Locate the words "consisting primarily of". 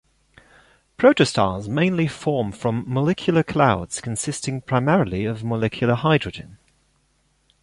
4.01-5.43